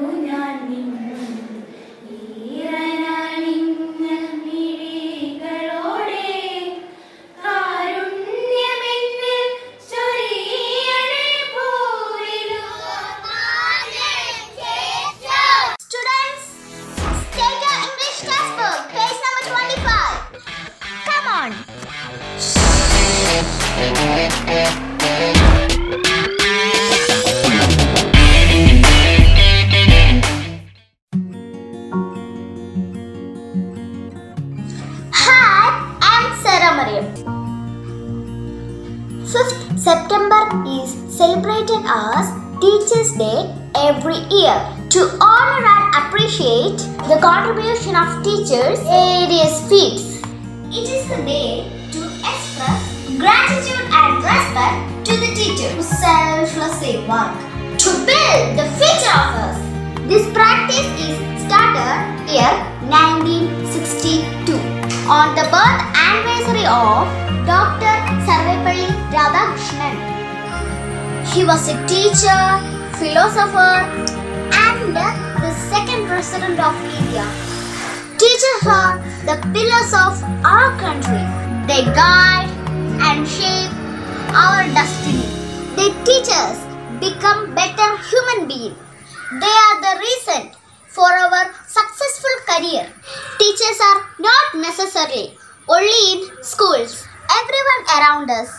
[0.00, 0.89] Unânime.
[55.20, 57.36] The teachers who selflessly work
[57.76, 59.58] to build the future of us.
[60.08, 62.56] This practice is started year
[62.88, 64.56] 1962
[65.12, 67.04] on the birth anniversary of
[67.44, 67.94] Dr.
[68.24, 69.96] Sarvepalli Radhakrishnan.
[71.34, 72.40] He was a teacher,
[72.96, 73.84] philosopher,
[74.56, 77.28] and the second president of India.
[78.16, 78.96] Teachers are
[79.28, 80.16] the pillars of
[80.48, 81.24] our country.
[81.68, 82.48] They guide
[83.04, 83.79] and shape
[84.34, 85.26] our destiny.
[85.76, 86.58] They teach us
[87.00, 88.76] become better human beings.
[89.40, 90.50] They are the reason
[90.88, 92.86] for our successful career.
[93.38, 97.06] Teachers are not necessarily only in schools.
[97.30, 98.50] Everyone around us,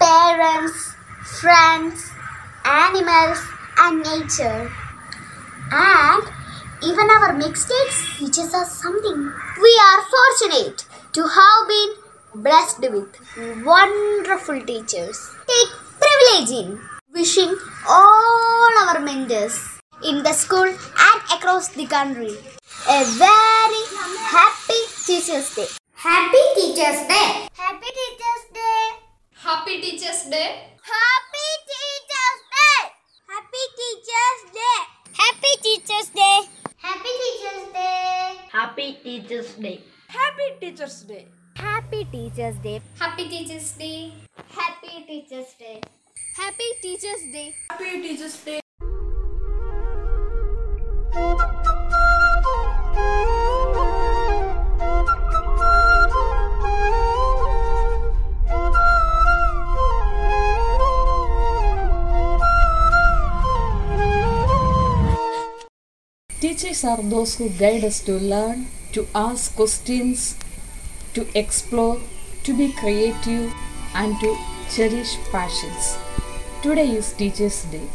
[0.00, 0.94] parents,
[1.40, 2.10] friends,
[2.64, 3.40] animals,
[3.78, 4.70] and nature.
[5.70, 6.22] And
[6.82, 9.32] even our mistakes teaches us something.
[9.60, 12.07] We are fortunate to have been
[12.42, 15.18] blessed with wonderful teachers.
[15.46, 15.72] Take
[16.02, 16.80] privilege in
[17.12, 17.54] wishing
[17.88, 19.58] all our mentors
[20.04, 22.36] in the school and across the country
[22.88, 23.82] a very
[24.34, 25.66] happy Teachers Day.
[25.94, 27.48] Happy Teachers Day.
[27.54, 28.90] Happy Teachers Day.
[29.34, 30.68] Happy Teachers Day.
[30.88, 32.68] Happy Teachers Day!
[33.28, 34.78] Happy Teachers Day!
[35.12, 36.38] Happy Teachers Day!
[36.76, 38.36] Happy Teachers Day!
[38.50, 39.80] Happy Teachers Day.
[40.08, 41.26] Happy Teachers Day.
[41.88, 42.82] Happy Teachers Day!
[43.00, 44.12] Happy Teachers Day.
[44.52, 45.80] Happy Teachers Day!
[46.36, 47.54] Happy Teachers Day!
[47.70, 48.60] Happy Teachers Day.
[66.38, 70.36] Teachers are those who guide us to learn, to ask questions,
[71.14, 72.00] to explore,
[72.44, 73.52] to be creative,
[73.94, 74.36] and to
[74.70, 75.98] cherish passions.
[76.62, 77.86] Today is Teachers' Day.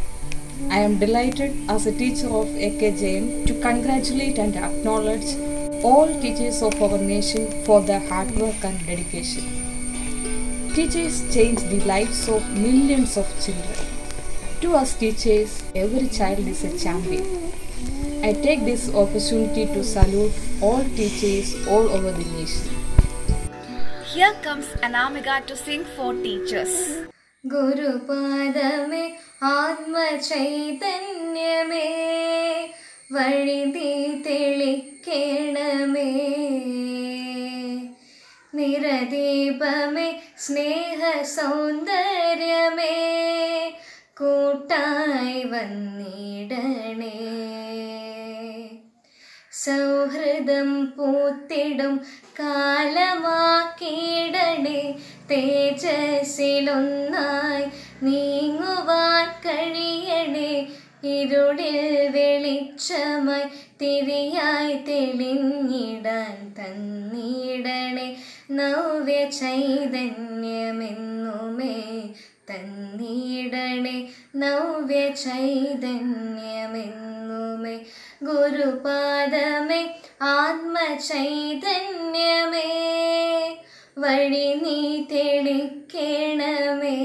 [0.70, 5.36] I am delighted as a teacher of AKJM to congratulate and acknowledge
[5.84, 9.44] all teachers of our nation for their hard work and dedication.
[10.74, 13.88] Teachers change the lives of millions of children.
[14.62, 17.52] To us teachers, every child is a champion.
[18.24, 20.32] I take this opportunity to salute
[20.62, 22.83] all teachers all over the nation.
[24.14, 26.82] Here comes Anamika to sing for teachers
[27.46, 29.06] ഗുരുപാദമേ
[29.42, 30.28] ആത്മചൈതന്യമേ
[33.12, 33.94] വഴിതി
[34.28, 36.12] തെളിക്കേണമേ.
[38.56, 40.08] നിരദീപമേ
[40.38, 41.02] സ്നേഹ
[41.36, 42.98] സൗന്ദര്യമേ
[44.22, 47.18] കൂട്ടായി വന്നിടണേ.
[49.66, 52.02] സൗഹൃദം പൂത്തിടും
[52.40, 54.96] കാലമാക്കിയിടണേ
[55.32, 57.66] തേജസ്സിലൊന്നായി
[58.04, 60.72] നീങ്ങുവാൻ കഴിയണേ
[61.04, 63.44] ഇരുളിൽ വെളിച്ചമായി
[63.82, 68.18] തിരിയായി തെളിഞ്ഞിടാൻ തന്നിടണേ.
[68.52, 70.04] നവ്യ ചൈതന്യമെന്നുമേ
[72.52, 74.12] തന്നിടണേ.
[74.36, 77.80] നവ്യ ചൈതന്യമെന്നുമേ
[78.26, 79.82] ഗുരുപാദമേ
[80.22, 81.24] ആത്മചൈതന്യമേ
[83.98, 84.80] വഴി നീ
[85.12, 86.98] തെളിക്കണമേ.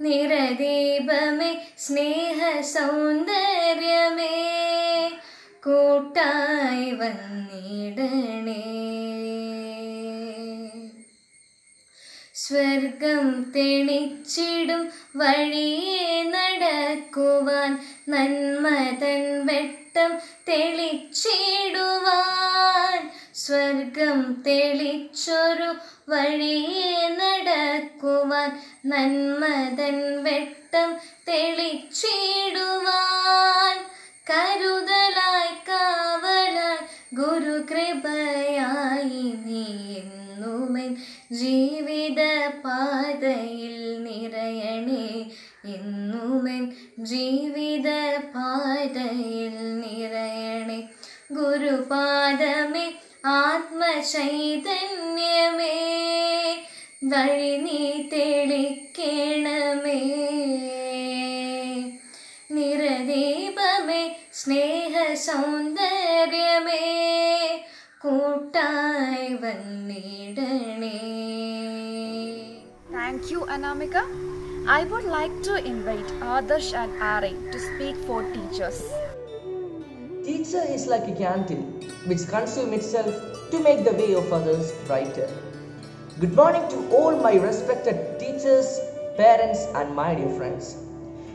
[0.00, 4.36] നിരദീപമേ സ്നേഹ സൗന്ദര്യമേ
[5.64, 8.62] കൂട്ടായി വന്നിടണേ.
[12.44, 18.68] സ്വർഗം തെളിച്ചിടും വഴിയെ നടക്കുവാൻ നന്മ
[19.02, 20.18] തൻ വെട്ടം
[20.48, 21.14] തെളിച്ചിടുവാൻ.
[23.34, 25.74] സ്വർഗം തെളിച്ചൊരു
[26.08, 28.50] വഴിയെ നടക്കുവാൻ
[28.86, 29.44] നന്മ
[29.80, 31.74] തൻ വെട്ടം തെളിച്ചിടുവാൻ.
[34.30, 35.54] കരുതലായി
[73.76, 78.80] I would like to invite Adarsh and Ari to speak for teachers.
[80.24, 81.64] Teacher is like a candle
[82.06, 85.28] which consumes itself to make the way of others brighter.
[86.20, 88.78] Good morning to all my respected teachers,
[89.16, 90.76] parents, and my dear friends.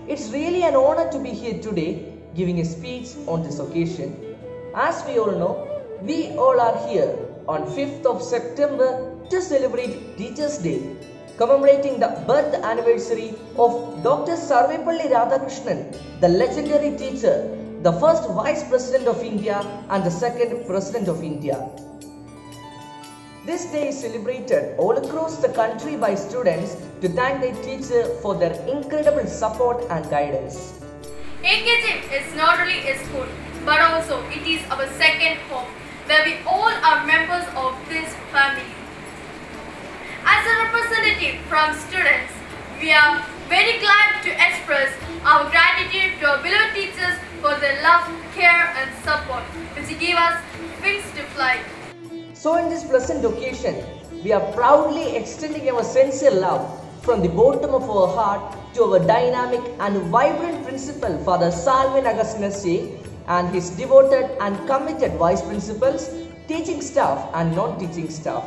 [0.08, 4.16] It's really an honor to be here today giving a speech on this occasion.
[4.74, 7.20] As we all know, we all are here
[7.50, 10.96] on 5th of September to celebrate Teachers' Day,
[11.40, 14.34] commemorating the birth anniversary of Dr.
[14.34, 15.80] Sarvepalli Radhakrishnan,
[16.20, 17.36] the legendary teacher,
[17.82, 19.60] the first Vice President of India
[19.90, 21.58] and the second President of India.
[23.46, 28.36] This day is celebrated all across the country by students to thank their teacher for
[28.36, 30.82] their incredible support and guidance.
[31.42, 33.28] AKJM is not only a school,
[33.64, 35.72] but also it is our second home,
[36.06, 38.79] where we all are members of this family.
[40.26, 42.34] As a representative from students,
[42.82, 44.92] we are very glad to express
[45.24, 49.44] our gratitude to our beloved teachers for their love, care and support,
[49.76, 50.42] which give us
[50.82, 51.60] wings to fly.
[52.34, 53.84] So, in this pleasant occasion,
[54.24, 56.64] we are proudly extending our sincere love
[57.04, 62.66] from the bottom of our heart to our dynamic and vibrant principal, Father Salvin Agustinus
[63.28, 66.10] and his devoted and committed vice principals,
[66.48, 68.44] teaching staff, and non teaching staff.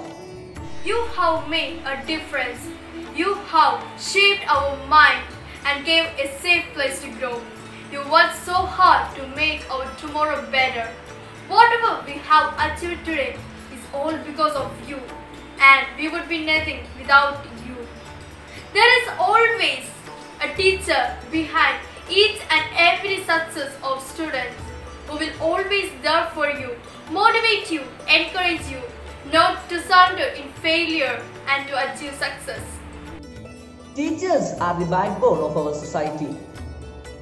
[0.84, 2.58] You have made a difference.
[3.14, 5.22] You have shaped our mind
[5.64, 7.40] and gave a safe place to grow.
[7.92, 10.88] You worked so hard to make our tomorrow better.
[11.46, 13.36] Whatever we have achieved today
[13.72, 14.98] is all because of you,
[15.60, 17.76] and we would be nothing without you.
[18.72, 19.86] There is always
[20.40, 21.78] a teacher behind
[22.10, 24.56] each and every success of students
[25.06, 26.74] who will always there for you,
[27.10, 28.82] motivate you, encourage you,
[29.32, 32.60] not to surrender in failure and to achieve success.
[33.94, 36.36] Teachers are the backbone of our society.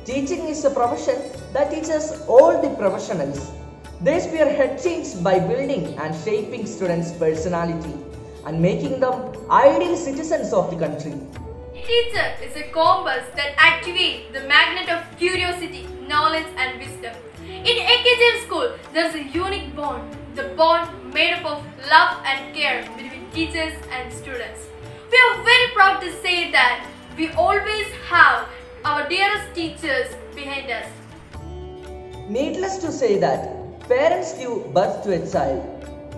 [0.05, 1.21] Teaching is a profession
[1.53, 3.53] that teaches all the professionals.
[4.01, 7.95] They spearhead change by building and shaping students' personality
[8.45, 11.15] and making them ideal citizens of the country.
[11.75, 17.15] Teacher is a compass that activates the magnet of curiosity, knowledge, and wisdom.
[17.45, 22.83] In AKJM school, there's a unique bond, the bond made up of love and care
[22.97, 24.69] between teachers and students.
[25.11, 26.87] We are very proud to say that
[27.17, 28.49] we always have
[28.85, 30.87] our dearest teachers behind us.
[32.29, 35.61] Needless to say that parents give birth to a child,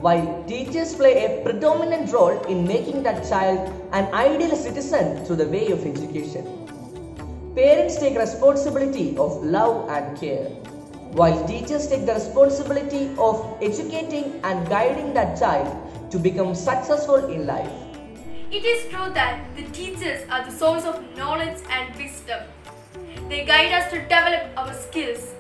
[0.03, 5.49] while teachers play a predominant role in making that child an ideal citizen through the
[5.49, 6.45] way of education.
[7.55, 10.51] Parents take responsibility of love and care,
[11.13, 15.69] while teachers take the responsibility of educating and guiding that child
[16.11, 17.71] to become successful in life.
[18.51, 22.41] It is true that the teachers are the source of knowledge and wisdom.
[23.29, 25.35] They guide us to develop our skills.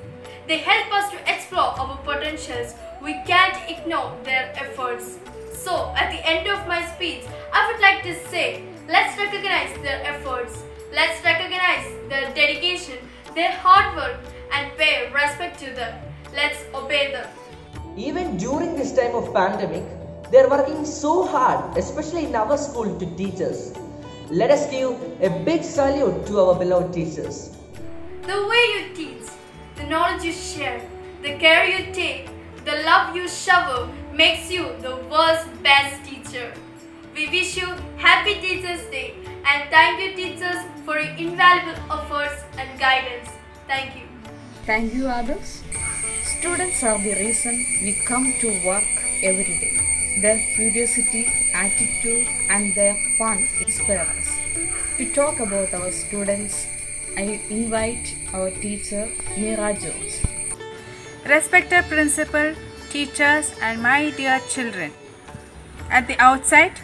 [0.46, 2.74] They help us to explore our potentials.
[3.02, 5.18] We can't ignore their efforts.
[5.52, 10.04] So, at the end of my speech, I would like to say let's recognize their
[10.04, 10.64] efforts.
[10.92, 12.98] Let's recognize their dedication,
[13.34, 14.20] their hard work,
[14.52, 15.98] and pay respect to them.
[16.34, 17.28] Let's obey them.
[17.96, 19.84] Even during this time of pandemic,
[20.30, 23.72] they are working so hard, especially in our school, to teach us.
[24.30, 27.56] Let us give a big salute to our beloved teachers.
[28.22, 29.28] The way you teach,
[29.76, 30.80] the knowledge you share,
[31.22, 32.30] the care you take,
[32.64, 36.52] the love you shower makes you the world's best teacher.
[37.14, 37.66] We wish you
[37.98, 43.28] Happy Teachers' Day and thank you, teachers, for your invaluable efforts and guidance.
[43.66, 44.01] Thank you.
[44.64, 45.60] Thank you, others.
[46.22, 47.52] Students are the reason
[47.82, 48.84] we come to work
[49.24, 49.74] every day.
[50.22, 54.38] Their curiosity, attitude, and their fun inspire us.
[54.98, 56.64] To talk about our students,
[57.16, 59.74] I invite our teacher Meera.
[61.26, 62.54] Respected principal,
[62.90, 64.92] teachers, and my dear children.
[65.90, 66.80] At the outset,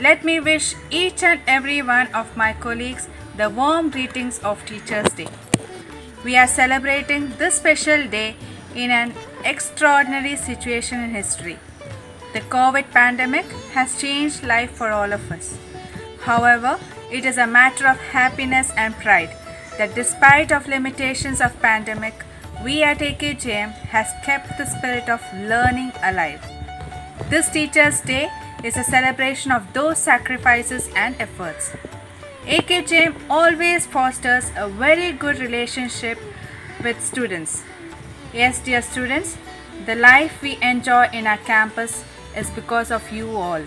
[0.00, 3.06] let me wish each and every one of my colleagues
[3.36, 5.28] the warm greetings of Teachers' Day.
[6.24, 8.34] We are celebrating this special day
[8.74, 11.58] in an extraordinary situation in history.
[12.32, 15.56] The COVID pandemic has changed life for all of us.
[16.22, 16.78] However,
[17.12, 19.30] it is a matter of happiness and pride
[19.78, 22.24] that despite of limitations of pandemic,
[22.64, 26.44] we at AKJM has kept the spirit of learning alive.
[27.30, 28.28] This Teachers' Day
[28.64, 31.70] is a celebration of those sacrifices and efforts.
[32.48, 36.18] AKJM always fosters a very good relationship
[36.82, 37.62] with students.
[38.32, 39.36] Yes, dear students,
[39.84, 42.02] the life we enjoy in our campus
[42.34, 43.62] is because of you all.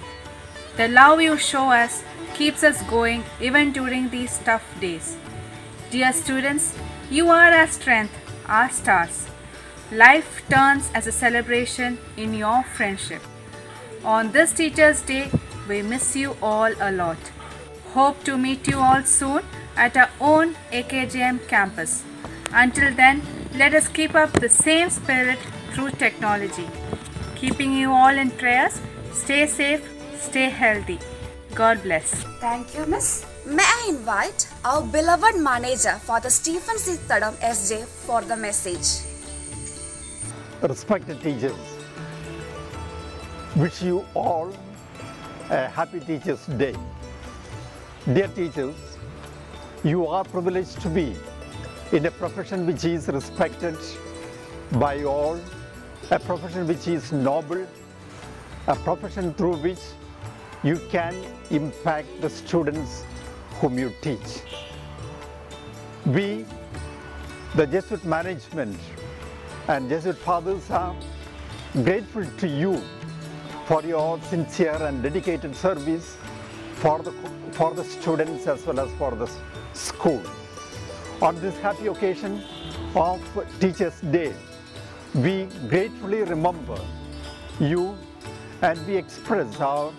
[0.77, 5.15] The love you show us keeps us going even during these tough days.
[5.91, 6.75] Dear students,
[7.11, 8.15] you are our strength,
[8.47, 9.27] our stars.
[9.91, 13.21] Life turns as a celebration in your friendship.
[14.03, 15.29] On this Teachers' Day,
[15.69, 17.19] we miss you all a lot.
[17.93, 19.43] Hope to meet you all soon
[19.75, 22.03] at our own AKJM campus.
[22.53, 23.21] Until then,
[23.55, 25.39] let us keep up the same spirit
[25.73, 26.67] through technology.
[27.35, 28.79] Keeping you all in prayers,
[29.11, 29.83] stay safe,
[30.17, 30.99] stay healthy.
[31.53, 32.23] God bless.
[32.39, 33.25] Thank you, Miss.
[33.45, 36.95] May I invite our beloved manager, Father Stephen C.
[37.09, 39.05] Tadam SJ, for the message.
[40.61, 41.57] respected teachers,
[43.55, 44.53] wish you all
[45.49, 46.75] a happy Teachers' Day.
[48.07, 48.75] Dear teachers,
[49.83, 51.15] you are privileged to be
[51.91, 53.77] in a profession which is respected
[54.71, 55.39] by all,
[56.09, 57.67] a profession which is noble,
[58.65, 59.77] a profession through which
[60.63, 61.13] you can
[61.51, 63.03] impact the students
[63.59, 64.41] whom you teach.
[66.07, 66.47] We,
[67.53, 68.79] the Jesuit management,
[69.67, 70.95] and Jesuit fathers are
[71.83, 72.81] grateful to you
[73.67, 76.17] for your sincere and dedicated service
[76.73, 77.13] for the,
[77.61, 79.29] for the students as well as for the
[79.73, 80.23] school.
[81.21, 82.41] On this happy occasion
[82.95, 83.21] of
[83.59, 84.33] Teachers' Day,
[85.13, 86.79] we gratefully remember
[87.59, 87.95] you
[88.63, 89.93] and we express our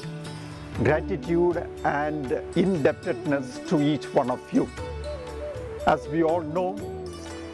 [0.83, 4.69] gratitude and indebtedness to each one of you.
[5.87, 6.76] As we all know,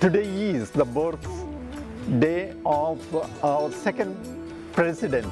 [0.01, 1.29] today is the birth
[2.19, 2.99] day of
[3.45, 4.17] our second
[4.73, 5.31] president,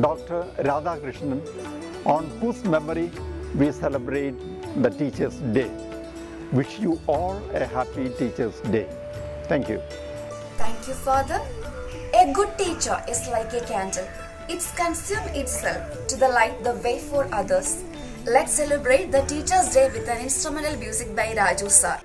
[0.00, 0.44] Dr.
[0.70, 1.42] Radhakrishnan,
[2.06, 3.10] on whose memory
[3.54, 4.34] we celebrate
[4.82, 5.70] the Teachers' Day.
[6.52, 8.86] Wish you all a happy Teachers' Day.
[9.44, 9.80] Thank you.
[10.56, 11.40] Thank you, Father.
[12.14, 14.06] A good teacher is like a candle.
[14.48, 17.84] It consumes itself to the light the way for others.
[18.26, 21.98] Let's celebrate the Teachers' Day with an instrumental music by Raju Sir.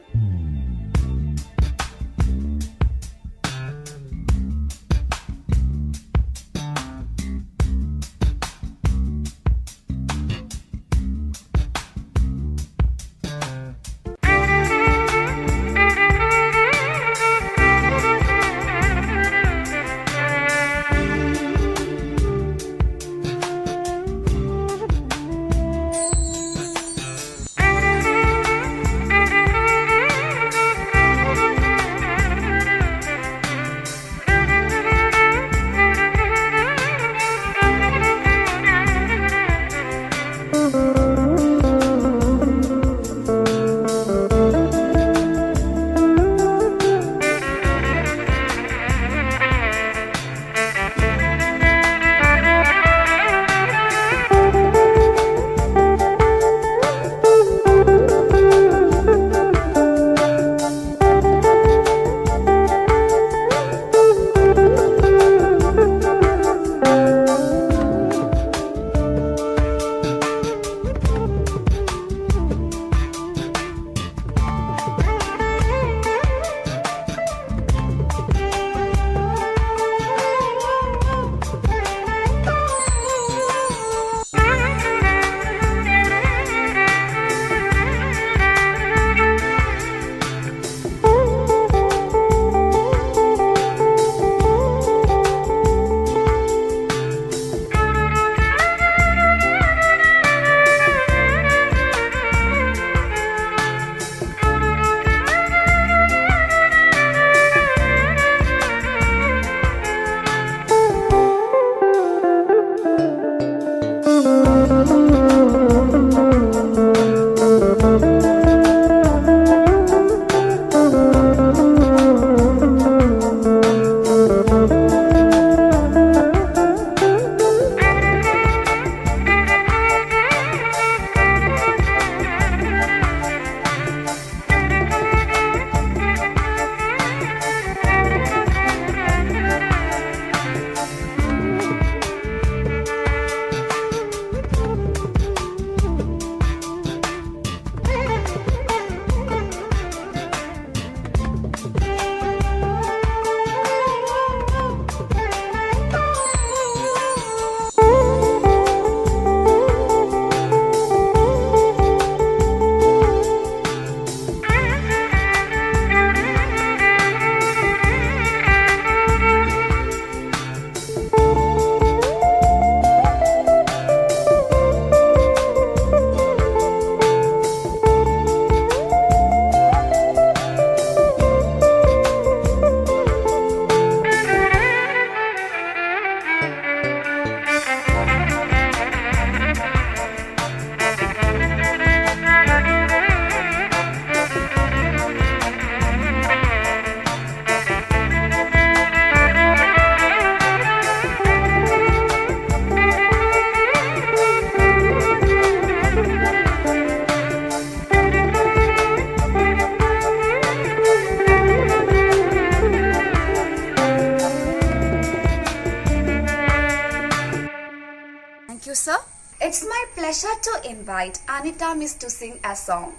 [221.28, 222.94] Anita Miss to sing a song.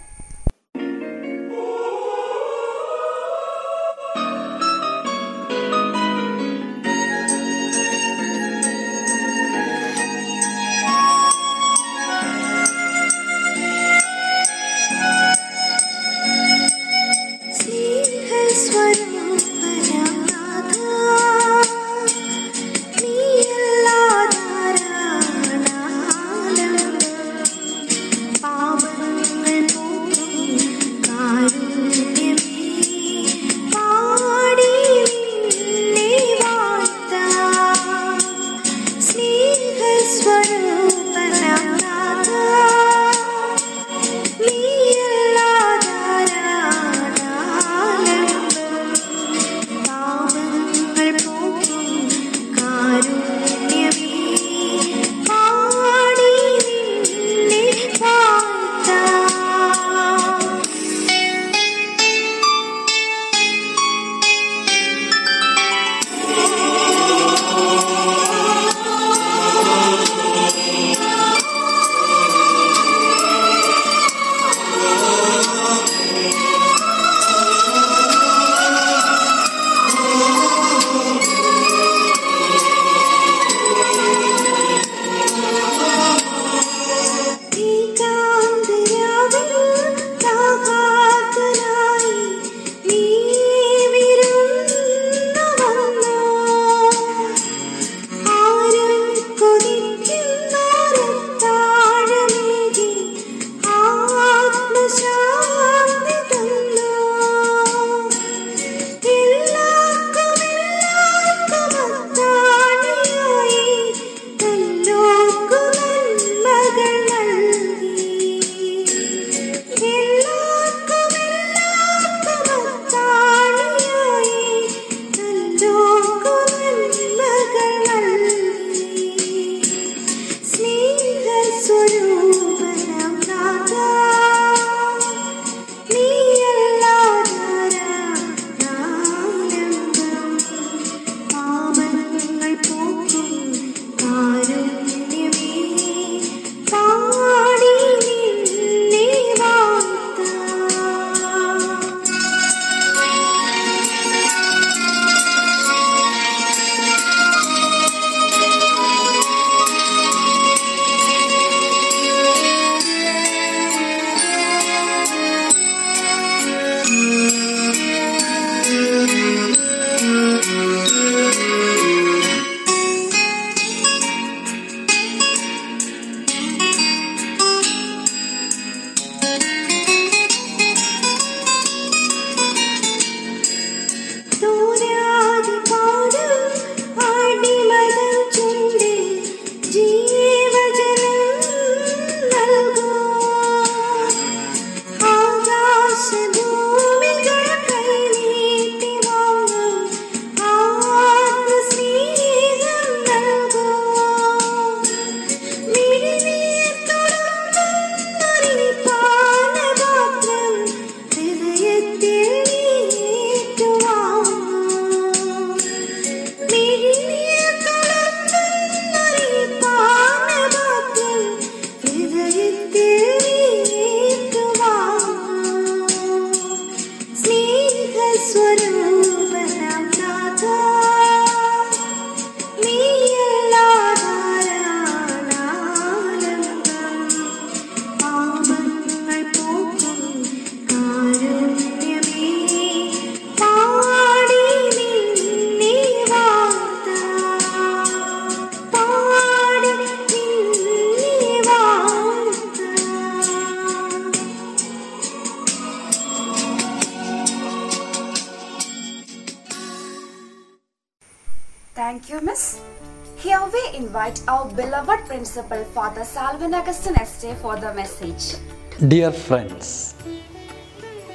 [264.06, 268.38] Invite our beloved principal, Father Salvin Augustine SJ, for the message.
[268.86, 269.97] Dear friends,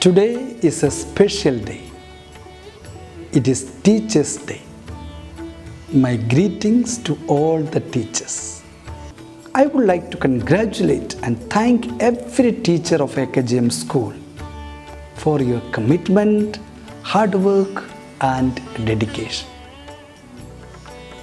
[0.01, 1.84] today is a special day.
[3.32, 4.62] It is Teachers' Day.
[5.93, 8.62] My greetings to all the teachers.
[9.56, 14.13] I would like to congratulate and thank every teacher of AKJM School
[15.15, 16.60] for your commitment,
[17.04, 17.86] hard work,
[18.19, 19.47] and dedication.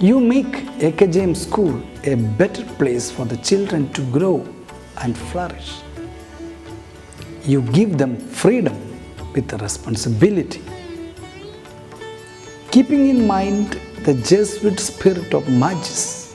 [0.01, 4.47] You make AKJM School a better place for the children to grow
[4.99, 5.73] and flourish.
[7.43, 8.77] You give them freedom
[9.33, 10.61] with responsibility.
[12.71, 16.33] Keeping in mind the Jesuit spirit of magis,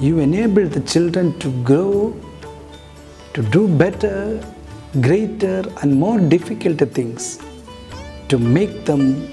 [0.00, 2.12] you enable the children to grow,
[3.34, 4.44] to do better,
[5.00, 7.38] greater, and more difficult things,
[8.26, 9.32] to make them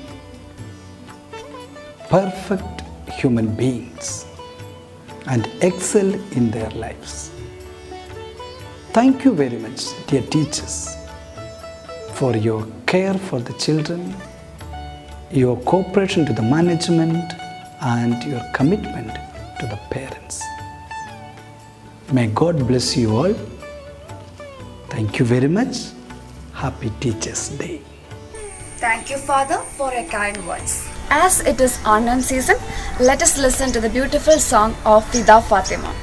[2.07, 2.80] perfect
[3.11, 4.25] human beings
[5.27, 7.31] and excel in their lives.
[8.93, 10.95] Thank you very much, dear teachers,
[12.13, 14.15] for your care for the children,
[15.31, 17.33] your cooperation to the management,
[17.81, 19.13] and your commitment
[19.59, 20.43] to the parents.
[22.11, 23.33] May God bless you all.
[24.89, 25.77] Thank you very much.
[26.53, 27.81] Happy Teachers' Day.
[28.77, 31.00] Thank you, Father, for your kind words.
[31.09, 32.57] As it is Onam season,
[32.99, 35.93] let us listen to the beautiful song of Fida Fatima.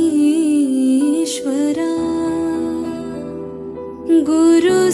[4.30, 4.90] गुरुः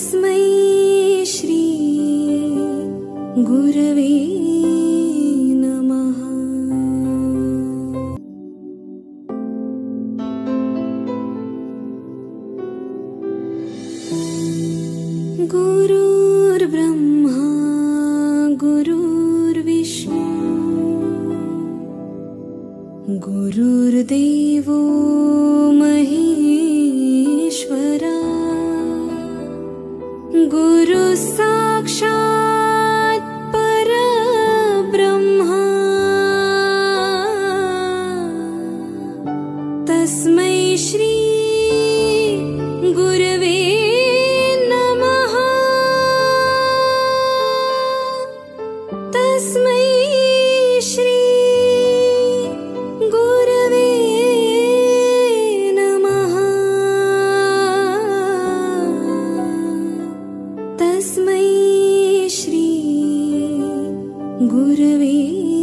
[0.00, 1.64] तस्मै श्री
[3.48, 4.12] गुरवे
[64.42, 65.59] गुरवे